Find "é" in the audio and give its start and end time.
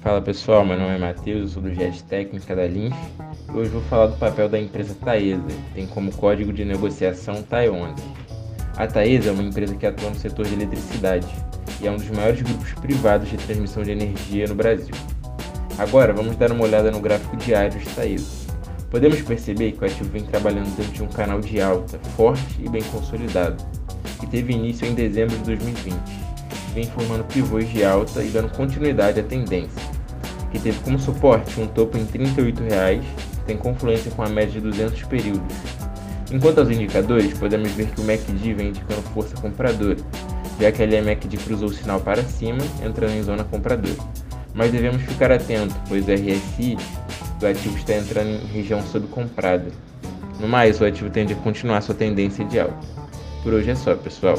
0.94-0.98, 9.30-9.32, 11.88-11.90, 53.70-53.74